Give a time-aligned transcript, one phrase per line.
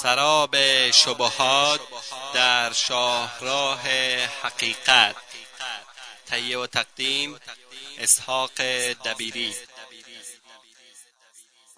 [0.00, 0.54] سراب
[0.92, 1.80] شبهات
[2.34, 3.82] در شاهراه
[4.42, 5.16] حقیقت.
[6.26, 7.30] تهیه و تقدیم
[8.02, 8.50] اسحاق
[9.06, 9.50] دبیری.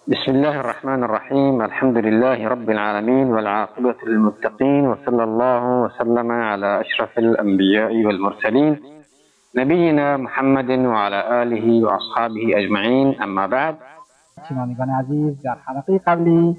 [0.07, 7.17] بسم الله الرحمن الرحيم الحمد لله رب العالمين والعاقبة للمتقين وصلى الله وسلم على أشرف
[7.17, 8.81] الأنبياء والمرسلين
[9.55, 13.75] نبينا محمد وعلى آله وأصحابه أجمعين أما بعد.
[14.49, 16.55] شنوندگان عزیز در حلقه قبلی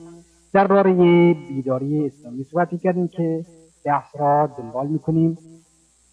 [0.57, 0.93] درباره
[1.35, 3.45] بیداری اسلامی صحبت کردیم که
[3.85, 5.39] بحث را دنبال می‌کنیم.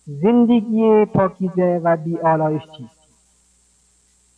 [0.06, 3.00] زندگی پاکیزه و بیالایش چیست؟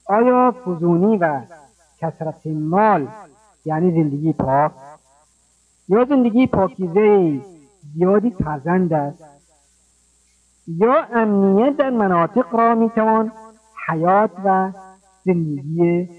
[0.05, 1.41] آیا فزونی و
[1.97, 3.07] کسرت مال
[3.66, 4.71] یعنی زندگی پاک؟
[5.89, 7.41] یا زندگی پاکیزه
[7.94, 9.23] زیادی فرزند است؟
[10.67, 13.31] یا امنیت در مناطق را می‌توان
[13.88, 14.72] حیات و
[15.23, 16.09] زندگی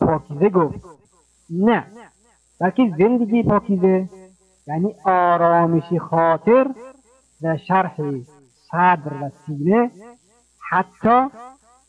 [0.00, 0.80] پاکیزه گفت؟
[1.50, 1.84] نه.
[2.60, 4.08] بلکه زندگی پاکیزه
[4.66, 6.66] یعنی آرامش خاطر
[7.42, 7.96] و شرح
[8.70, 9.90] صدر و سینه.
[10.70, 11.26] حتی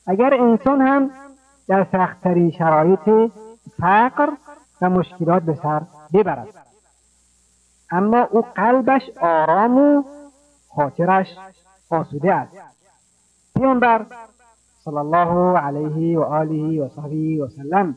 [0.08, 1.12] اگر انسان هم
[1.68, 3.32] در سختترین شرایط
[3.80, 4.30] فقر
[4.82, 5.82] و مشکلات به سر
[6.14, 6.48] ببرد.
[7.92, 10.04] اما او قلبش آرام و
[10.76, 11.28] خاطرش
[11.90, 12.58] آسوده است.
[13.56, 14.06] پیامبر
[14.86, 17.96] صلی الله علیه و آله و صحبه و سلم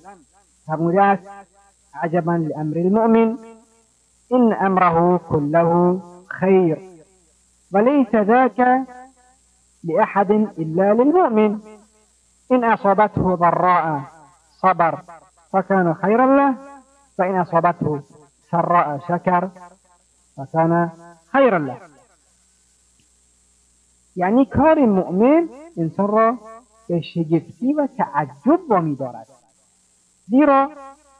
[0.67, 1.23] فرموده است
[2.03, 3.37] عجبا لأمر المؤمن
[4.33, 6.01] إن أمره كله
[6.41, 6.79] خير.
[7.75, 8.61] وليس ذاك
[9.85, 11.59] لأحد إلا للمؤمن.
[12.53, 14.03] إن أصابته ضراء
[14.63, 15.03] صبر
[15.53, 16.55] فكان خيرا له
[17.19, 18.01] فإن أصابته
[18.51, 19.51] سراء شكر
[20.37, 20.91] فكان
[21.33, 21.77] خيرا له.
[24.17, 26.39] یعنی کار مؤمن إنسان را
[26.89, 29.27] به شگفتی و تعجب دارد
[30.29, 30.71] زیرا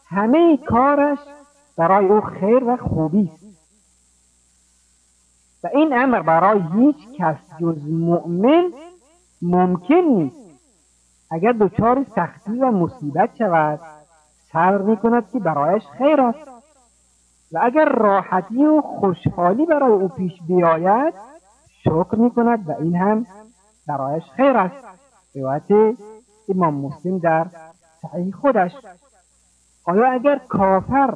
[0.09, 1.19] همه کارش
[1.77, 3.49] برای او خیر و خوبی است.
[5.65, 8.73] و این امر برای هیچ کس جز مؤمن
[9.43, 10.37] ممکن نیست.
[11.31, 13.81] اگر دچار سختی و مصیبت شود
[14.53, 16.49] صبر می کند که برایش خیر است.
[17.53, 21.15] و اگر راحتی و خوشحالی برای او پیش بیاید
[21.85, 23.27] شکر می کند و این هم
[23.89, 24.85] برایش خیر است.
[25.35, 25.97] روایت
[26.49, 27.47] امام مسلم در
[28.03, 28.73] صحیح خودش.
[29.89, 31.15] آیا اگر کافر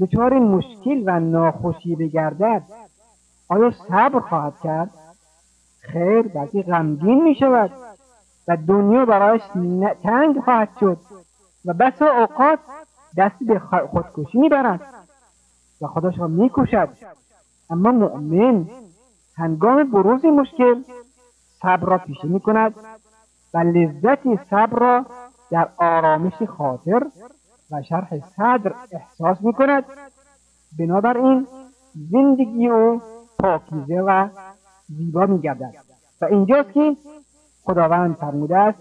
[0.00, 2.62] دچار مشکل و ناخوشی بگردد
[3.48, 4.90] آیا صبر خواهد کرد؟
[5.80, 7.70] خیر بلکه غمگین می شود
[8.48, 9.42] و دنیا برایش
[10.02, 10.96] تنگ خواهد شد
[11.64, 12.58] و بسا اوقات
[13.16, 13.58] دست به
[13.90, 14.80] خودکشی می‌برد
[15.80, 16.88] و خودش را می‌کشد
[17.70, 18.66] اما مؤمن
[19.36, 20.82] هنگام بروز مشکل
[21.62, 22.74] صبر را پیشه می کند
[23.54, 25.06] و لذت صبر را
[25.50, 27.02] در آرامش خاطر
[27.70, 29.84] و شرح صدر احساس می کند
[30.78, 31.46] بنابراین
[32.10, 33.00] زندگی او
[33.38, 34.28] پاکیزه و
[34.88, 35.74] زیبا می گردد
[36.20, 36.96] و اینجاست که
[37.64, 38.78] خداوند فرموده است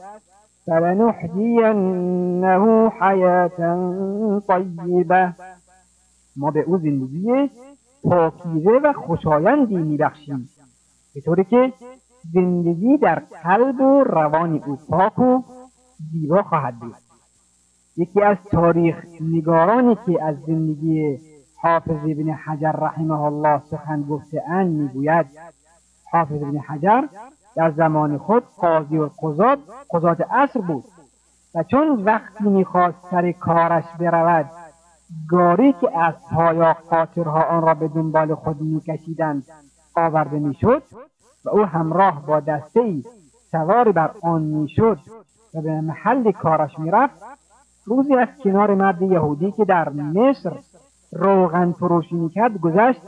[0.65, 2.57] فلنحیینه
[3.01, 5.33] حیاتا طیبه
[6.35, 7.49] ما به او زندگی
[8.03, 10.49] پاکیزه و خوشایندی میبخشیم.
[11.15, 11.73] به طوری که
[12.33, 15.43] زندگی در قلب و روان او پاک و
[16.11, 16.95] زیبا خواهد بود.
[17.97, 21.19] یکی از تاریخ نگارانی که از زندگی
[21.57, 25.25] حافظ ابن حجر رحمه الله سخن گفته می‌گوید
[26.11, 27.03] حافظ ابن حجر
[27.55, 29.59] در زمان خود قاضی و قضات
[29.91, 30.83] قضات عصر بود
[31.55, 34.49] و چون وقتی می‌خواست سر کارش برود
[35.29, 39.43] گاری که اسبها یا قاطرها آن را به دنبال خود میکشیدند
[39.95, 40.83] آورده می‌شد
[41.45, 43.03] و او همراه با دسته ای
[43.51, 44.99] سواری بر آن می‌شد
[45.53, 47.15] و به محل کارش می‌رفت
[47.85, 50.53] روزی از کنار مرد یهودی که در مصر
[51.11, 53.01] روغن فروشی می‌کرد گذشت.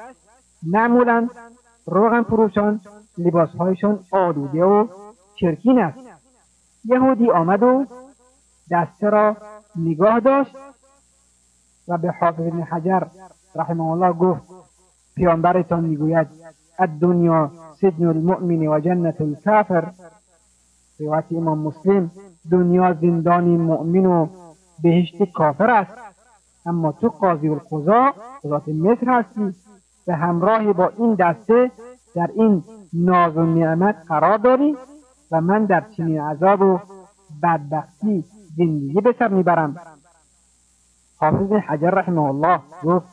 [0.67, 1.29] معمولا
[1.85, 2.81] روغن فروشان
[3.17, 4.87] لباسهایشان آلوده و
[5.35, 5.97] چرکین است.
[6.85, 7.85] یهودی آمد و
[8.71, 9.37] دسته را
[9.75, 10.55] نگاه داشت
[11.87, 13.03] و به حافظ بن حجر
[13.55, 14.41] رحمه الله گفت
[15.15, 16.27] پیامبرتان می‌گوید
[16.79, 17.51] الدنیا
[17.81, 19.91] سجن المؤمن و جنت الکافر.
[20.99, 22.11] روایت امام مسلم
[22.51, 24.27] دنیا زندان مؤمن و
[24.83, 25.91] بهشت کافر است.
[26.65, 28.13] اما تو قاضی القضا
[28.43, 29.55] قضات مصر هستی
[30.07, 31.71] و همراهی با این دسته
[32.15, 32.63] در این
[32.93, 34.75] ناز و نعمت قرار داری
[35.31, 36.79] و من در چنین عذاب و
[37.43, 38.23] بدبختی
[38.57, 39.75] زندگی به سر می‌برم.
[41.17, 43.07] حافظ حجر رحمه الله گفت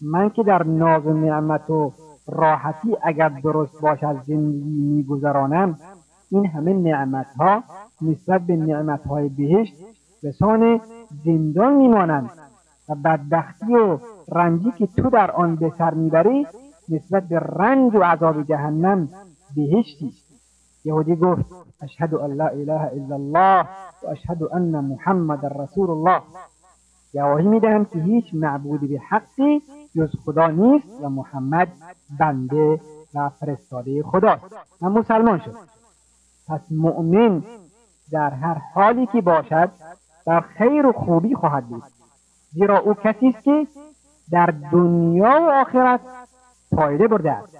[0.00, 1.92] من که در ناز و نعمت و
[2.28, 5.78] راحتی اگر درست باشد زندگی میگذرانم
[6.30, 7.62] این همه نعمت ها
[8.02, 9.74] نسبت به نعمت های بهشت
[10.22, 10.80] به سان
[11.24, 12.30] زندان میمانند
[12.88, 13.98] و بدبختی و
[14.32, 16.46] رنجی که تو در آن به سر می‌بری
[16.88, 19.08] نسبت به رنج و عذاب جهنم
[19.56, 20.12] بهشتی.
[20.84, 21.44] یهودی گفت
[21.82, 23.66] اشهد ان لا اله الا الله
[24.02, 26.22] و اشهد ان محمد رسول الله.
[27.12, 29.62] گواهی می‌دهم که هیچ معبودی به حقی
[29.96, 31.68] جز خدا نیست و محمد
[32.20, 32.80] بنده
[33.14, 34.44] و فرستاده خداست
[34.82, 35.54] و مسلمان شد.
[36.48, 37.42] پس مؤمن
[38.12, 39.70] در هر حالی که باشد
[40.26, 41.82] در خیر و خوبی خواهد بود.
[42.52, 43.66] زیرا او کسی است که
[44.32, 46.00] در دنیا و آخرت
[46.76, 47.56] فایده برده است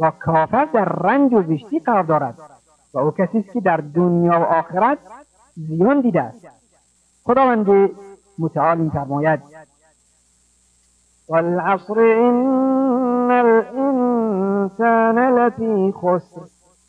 [0.00, 2.38] و کافر در رنج و زشتی قرار دارد.
[2.94, 4.98] و او کسی است که در دنیا و آخرت
[5.56, 6.46] زیان دیده است.
[7.24, 7.90] خداوند
[8.38, 9.40] متعال میفرماید
[11.28, 16.40] والعصر ان الانسان لفی خسر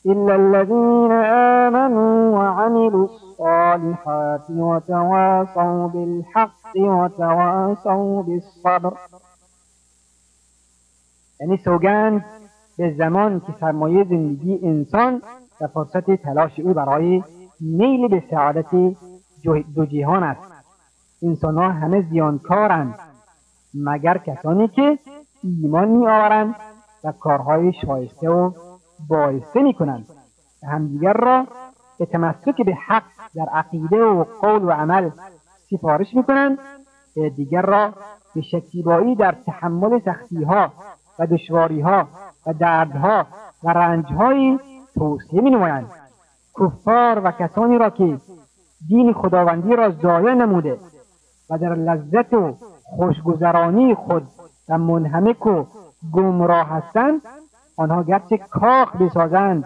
[0.06, 3.07] الا الذين آمنوا وعملوا
[3.39, 8.94] الصالحات وتواصوا بالحق وتواصوا بالصبر.
[11.39, 12.25] یعنی سوگند
[12.77, 15.21] به زمان که سرمایه زندگی انسان
[15.62, 17.24] و فرصت تلاش او برای
[17.62, 18.71] نیل به سعادت
[19.75, 20.42] دو جهان است.
[21.24, 22.95] انسان ها همه زیانکارند
[23.74, 25.00] مگر کسانی که
[25.44, 26.56] ایمان می آورند
[27.03, 28.51] و کارهای شایسته و
[29.09, 30.06] بایسته می کنند
[30.63, 31.45] همدیگر را
[31.99, 33.03] به تمسک به حق
[33.35, 35.09] در عقیده و قول و عمل
[35.71, 36.57] سفارش می کنند
[37.17, 37.93] و دیگر را
[38.35, 40.71] به شکیبایی در تحمل سختیها
[41.19, 42.07] و دشواریها
[42.45, 43.25] و دردها
[43.63, 44.59] و رنجهایی
[44.95, 45.89] توصیه می نمایند
[46.59, 48.17] کفار و کسانی را که
[48.87, 50.77] دین خداوندی را ضایع نموده
[51.49, 54.27] و در لذت و خوشگذرانی خود
[54.69, 55.65] و منهمک و
[56.13, 57.21] گمراه هستند
[57.77, 59.65] آنها گرچه کاخ بسازند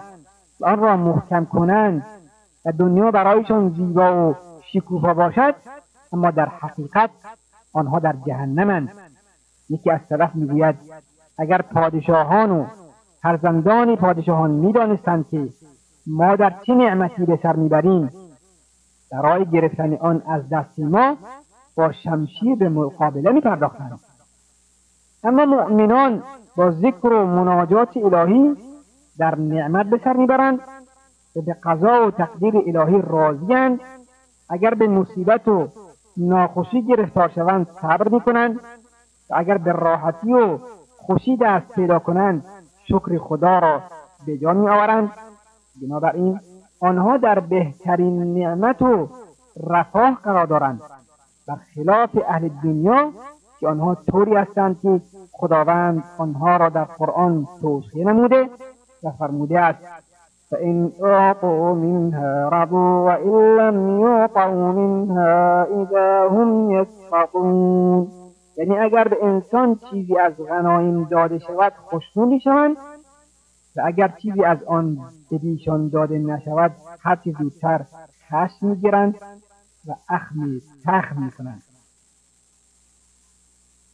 [0.59, 2.05] و آن را محکم کنند
[2.65, 4.35] و دنیا برایشان زیبا و
[4.71, 5.55] شکوفا باشد
[6.13, 7.09] اما در حقیقت
[7.73, 8.91] آنها در جهنمند.
[9.69, 10.75] یکی از طرف می‌گوید
[11.37, 12.65] اگر پادشاهان و
[13.21, 15.49] فرزندان پادشاهان می‌دانستند که
[16.07, 18.09] ما در چه نعمتی به سر می‌بریم
[19.11, 21.17] برای گرفتن آن از دست ما
[21.75, 23.99] با شمشیر به مقابله میپرداختند.
[25.23, 26.23] اما مؤمنان
[26.55, 28.55] با ذکر و مناجات الهی
[29.17, 30.59] در نعمت به سر می‌برند
[31.35, 33.79] و به قضا و تقدیر الهی راضیاند
[34.49, 35.67] اگر به مصیبت و
[36.17, 38.55] ناخوشی گرفتار شوند صبر می‌کنند
[39.29, 40.57] و اگر به راحتی و
[40.97, 42.45] خوشی دست پیدا کنند
[42.87, 43.81] شکر خدا را
[44.25, 45.11] به جا می آورند
[45.81, 46.39] بنابراین
[46.79, 49.09] آنها در بهترین نعمت و
[49.67, 50.81] رفاه قرار دارند
[51.75, 53.11] خلاف اهل دنیا
[53.59, 55.01] که آنها طوری هستند که
[55.31, 58.49] خداوند آنها را در قرآن توصیه نموده
[59.03, 59.79] و فرموده است
[60.53, 68.07] فإن أعطوا منها رضوا وإن لم يعطوا منها إذا هم يسخطون.
[68.57, 72.77] یعنی اگر به انسان چیزی از غنایم داده شود خوشنودی شوند؟
[73.75, 74.97] و اگر چیزی از آن
[75.31, 75.39] به
[75.93, 76.71] داده نشود
[77.01, 77.85] هرچی زودتر
[78.29, 79.15] خشم می‌گیرند
[79.87, 81.63] و اخمی تخم می‌کنند.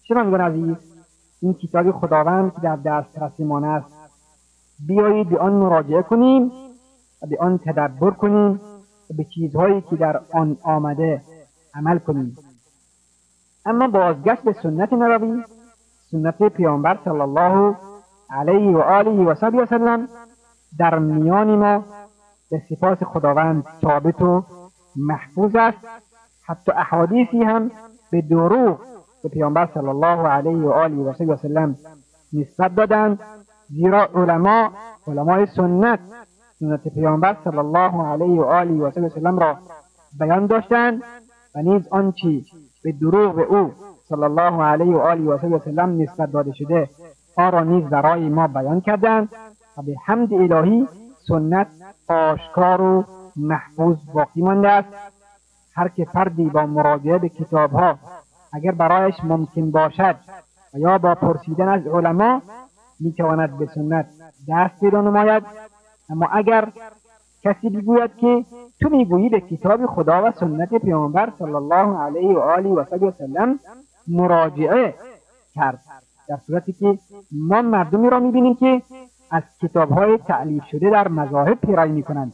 [0.03, 0.75] شنوندگان عزیز؟
[1.41, 3.98] این کتاب خداوند که در دسترس ما است.
[4.87, 6.51] بیایید به آن مراجعه کنیم
[7.21, 8.61] و به آن تدبر کنیم
[9.09, 11.21] و به چیزهایی که در آن آمده
[11.75, 12.37] عمل کنیم.
[13.65, 15.43] اما بازگشت به سنت نبوی
[16.11, 17.75] سنت پیامبر صلی الله
[18.29, 19.29] علیه و آله و
[19.61, 20.07] وسلم
[20.79, 21.85] در میان ما
[22.51, 24.43] به سپاس خداوند ثابت و
[24.95, 25.77] محفوظ است.
[26.45, 27.71] حتی احادیثی هم
[28.11, 28.79] به دروغ
[29.23, 31.75] به پیامبر صلی الله علیه و آله و وسلم
[32.33, 33.19] نسبت دادند.
[33.69, 34.71] زیرا علما
[35.07, 35.99] علمای سنت
[36.59, 39.57] سنت پیامبر صلی الله علیه و آله و وسلم را
[40.19, 41.03] بیان داشتند
[41.55, 42.41] و نیز آنچه
[42.83, 43.71] به دروغ به او
[44.09, 46.89] صلی الله علیه و آله و وسلم نسبت داده شده
[47.37, 49.29] آن را نیز برای ما بیان کردند
[49.77, 50.87] و به حمد الهی
[51.27, 51.67] سنت
[52.07, 54.89] آشکار و محفوظ باقی مانده است.
[55.75, 57.99] هر که فردی با مراجعه به کتابها
[58.53, 60.15] اگر برایش ممکن باشد
[60.73, 62.41] و یا با پرسیدن از علما
[62.99, 64.05] می‌تواند به سنت
[64.49, 65.43] دست پیدا نماید.
[66.09, 66.71] اما اگر
[67.43, 68.45] کسی بگوید که
[68.81, 73.59] تو می‌گویی به کتاب خدا و سنت پیامبر صلی الله علیه و آله و وسلم
[74.07, 74.95] مراجعه
[75.55, 75.79] کرد.
[76.29, 76.99] در صورتی که
[77.31, 78.81] ما مردمی را می‌بینیم که
[79.31, 82.33] از کتابهای تعلیف شده در مذاهب پیروی می‌کنند.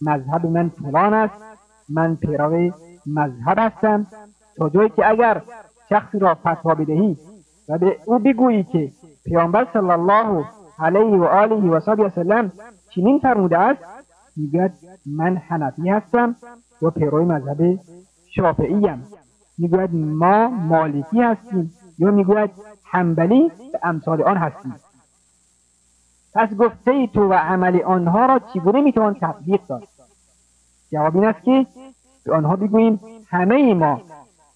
[0.00, 1.34] مذهب من فلان است
[1.88, 2.72] من پیرو
[3.06, 4.06] مذهب هستم.
[4.56, 5.42] تا جایی که اگر
[5.88, 7.16] شخصی را فتوا بدهی
[7.68, 8.92] و به او بگویی که
[9.24, 10.44] پیامبر صلی الله
[10.78, 12.52] علیه و آله و وسلم
[12.90, 13.80] چنین فرموده است
[14.36, 14.72] می‌گوید
[15.06, 16.36] من حنفی هستم
[16.82, 17.78] و پیروی مذهب
[18.36, 19.06] شافعیم.
[19.58, 22.50] می‌گوید ما مالکی هستیم یا می‌گوید
[22.82, 24.74] حنبلی به امثال آن هستیم.
[26.34, 29.82] پس گفته ای تو و عمل آنها را چگونه می‌توان تطبیق داد؟
[30.92, 31.66] جواب این است که
[32.24, 34.00] به آنها بگوییم همه ما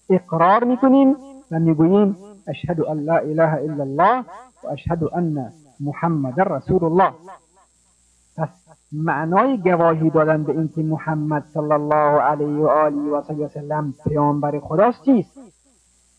[0.09, 1.15] اقرار می‌کنیم
[1.51, 4.25] و می‌گوییم اشهد ان لا اله الا الله
[4.63, 7.13] و اشهد ان محمد رسول الله
[8.37, 8.49] پس
[8.91, 15.03] معنای گواهی دادن به اینکه محمد صلی الله علیه و آله و سلم پیامبر خداست
[15.05, 15.39] چیست؟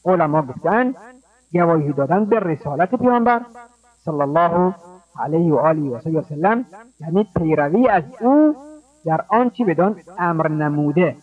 [0.04, 0.94] علما گفتن
[1.52, 3.40] گواهی دادن به رسالت پیامبر
[4.04, 4.74] صلی الله
[5.18, 6.64] علیه و آله و سلم
[7.00, 8.56] یعنی پیروی از او
[9.04, 11.16] در آنچه بدان امر نموده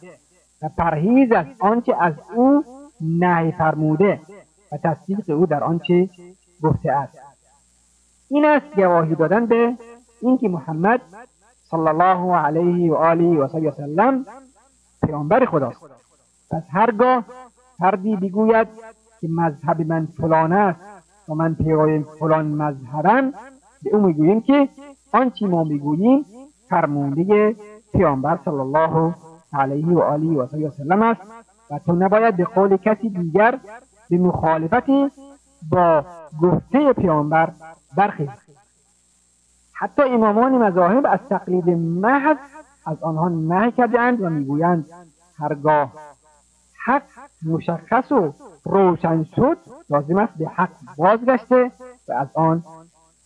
[0.61, 2.63] و پرهیز از آنچه از او
[3.01, 4.19] نهی فرموده
[4.71, 6.09] و تصدیق او در آنچه
[6.63, 7.17] گفته است.
[8.29, 9.77] این است گواهی دادن به
[10.21, 11.01] اینکه محمد
[11.71, 14.25] صلی الله علیه و آله و سلم
[15.05, 15.79] پیامبر خداست.
[16.51, 17.23] پس هرگاه
[17.77, 18.67] فردی بگوید
[19.21, 20.79] که مذهب من فلان است
[21.29, 23.33] و من پیرو فلان مذهبم
[23.83, 24.69] به او می‌گوییم که
[25.13, 26.25] آنچه ما می‌گوییم
[26.69, 27.55] فرمانده
[27.91, 29.15] پیامبر صلی الله
[29.53, 31.21] علیه و آله و سلم است
[31.71, 33.59] و تو نباید به قول کسی دیگر
[34.09, 34.89] به مخالفت
[35.71, 36.05] با
[36.41, 37.51] گفته پیامبر
[37.97, 38.29] برخیز
[39.73, 42.37] حتی امامان مذاهب از تقلید محض
[42.85, 44.85] از آنها نهی کردهاند و می‌گویند
[45.39, 45.93] هرگاه
[46.85, 47.03] حق
[47.45, 48.33] مشخص و
[48.65, 49.57] روشن شد
[49.89, 51.71] لازم است به حق بازگشته
[52.07, 52.63] و از آن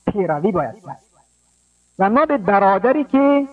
[0.08, 1.02] پیروی باید کرد.
[2.00, 3.48] و ما به برادری که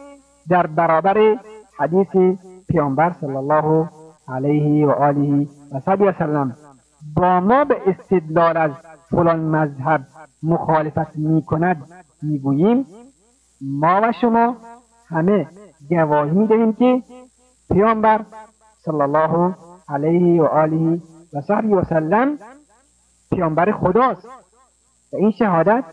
[0.48, 1.38] در برابر
[1.78, 3.88] حدیث پیامبر صلی الله
[4.28, 5.80] علیه و آله و
[6.18, 6.56] سلم
[7.16, 8.70] با ما به استدلال از
[9.10, 10.00] فلان مذهب
[10.42, 11.76] مخالفت می کند
[12.22, 12.86] می‌گوییم
[13.60, 14.56] ما و شما
[15.08, 15.48] همه
[15.90, 17.02] گواهی می دهیم که
[17.70, 18.24] پیامبر
[18.84, 19.54] صلی الله
[19.88, 21.00] علیه و آله
[21.32, 22.38] و صحبی و سلم
[23.30, 24.24] پیامبر خداست
[25.12, 25.84] و این شهادت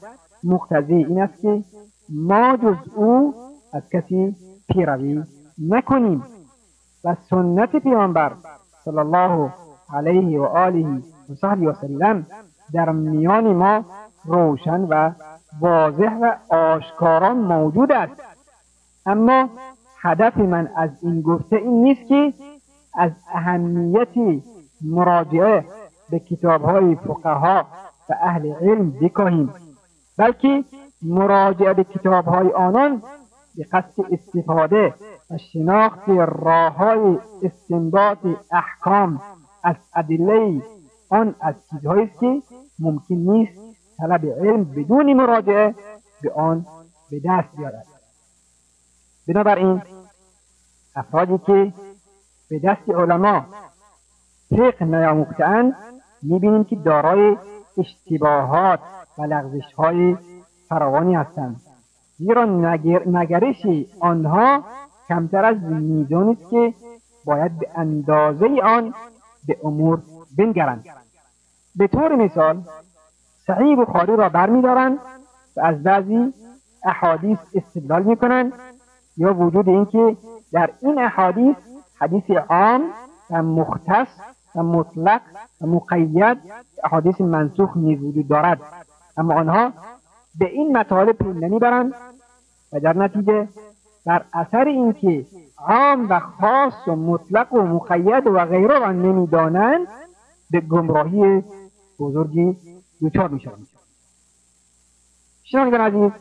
[0.44, 1.64] مقتضی این است که
[2.10, 3.34] ما جز او
[3.74, 4.36] از کسی
[4.70, 5.24] پیروی
[5.70, 6.24] نکنیم
[7.04, 8.32] و سنت پیامبر
[8.86, 9.52] صلی الله
[9.94, 12.26] علیه و آله و صحبی و سلم
[12.74, 13.86] در میان ما
[14.26, 15.12] روشن و
[15.62, 18.22] واضح و آشکاران موجود است.
[19.06, 19.50] اما
[20.02, 22.34] هدف من از این گفته این نیست که
[22.94, 24.42] از اهمیت
[24.82, 25.66] مراجعه
[26.10, 27.66] به کتابهای فقها
[28.10, 29.54] و اهل علم بکاهیم
[30.18, 30.64] بلکه
[31.02, 33.02] مراجعه به کتابهای آنان
[33.58, 34.94] به قصد استفاده
[35.32, 38.18] و شناخت راه های استنباط
[38.52, 39.22] احکام
[39.66, 40.62] از ادله
[41.10, 42.42] آن از چیزهایی است که
[42.80, 43.54] ممکن نیست
[43.98, 45.76] طلب علم بدون مراجعه
[46.22, 46.66] به آن
[47.12, 47.86] به دست بیارد.
[49.28, 49.82] بنابراین
[50.96, 51.74] افرادی که
[52.50, 53.46] به دست علما
[54.50, 55.76] فقه نیاموختهاند
[56.22, 57.38] می‌بینیم که دارای
[57.78, 58.80] اشتباهات
[59.18, 60.18] و لغزش های
[60.70, 61.62] فراوانی هستند.
[62.18, 62.46] زیرا
[63.06, 63.66] نگرش
[64.00, 64.64] آنها
[65.08, 66.74] کمتر از میزانی است که
[67.26, 68.94] باید به اندازه آن
[69.48, 70.02] به امور
[70.38, 70.86] بنگرند.
[71.76, 72.62] به طور مثال
[73.48, 75.00] صحیح بخاری را برمیدارند
[75.56, 76.34] و از بعضی
[76.84, 78.54] احادیث استدلال می‌کنند
[79.18, 80.18] یا وجود اینکه
[80.52, 81.56] در این احادیث
[81.96, 82.82] حدیث عام
[83.30, 84.08] و مختص
[84.56, 85.22] و مطلق
[85.62, 86.38] و مقید
[86.84, 88.62] احادیث منسوخ نیز وجود دارد.
[89.18, 89.72] اما آنها
[90.40, 91.94] به این مطالب پی نمی‌برند
[92.74, 93.48] و در نتیجه
[94.06, 95.26] در اثر اینکه
[95.58, 99.88] عام و خاص و مطلق و مقید و غیره را نمی‌دانند
[100.52, 101.44] به گمراهی
[102.00, 102.58] بزرگی
[103.02, 103.68] دچار می‌شوند
[105.44, 106.12] شنوندگان عزیز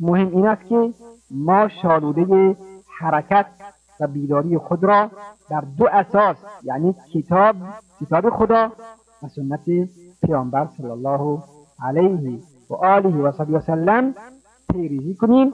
[0.00, 0.94] مهم این است که
[1.30, 2.56] ما شالوده
[2.98, 3.46] حرکت
[4.00, 5.10] و بیداری خود را
[5.50, 7.56] در دو اساس یعنی کتاب
[8.00, 8.72] کتاب خدا
[9.22, 9.88] و سنت
[10.22, 11.42] پیامبر صلی الله
[11.82, 14.14] علیه و آله و صحبی وسلم
[14.72, 15.52] پیریزی کنیم.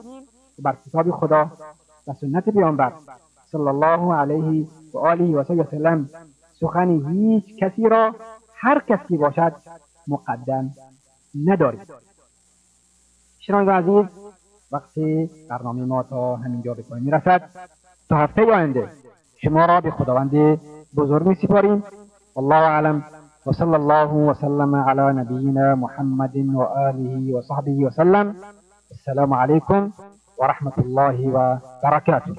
[0.63, 1.51] بر کتاب خدا
[2.07, 2.93] و سنت پیامبر
[3.51, 6.09] صلی الله علیه و آله و وسلم
[6.59, 8.15] سخن هیچ کسی را
[8.55, 9.53] هر کسی باشد
[10.07, 10.71] مقدم
[11.45, 11.81] نداریم
[13.39, 14.05] شنوندگان عزیز
[14.71, 17.49] وقتی برنامه ما تا همینجا به پایان می‌رسد.
[18.09, 18.89] تا هفته آینده
[19.41, 20.59] شما را به خداوند
[20.95, 21.83] بزرگ می سپاریم
[22.35, 23.03] والله اعلم.
[23.45, 28.35] وصلى الله وسلم على نبينا محمد وآله وصحبه وسلم
[28.91, 29.91] السلام عليكم
[30.39, 32.35] ورحمة الله وبركاته.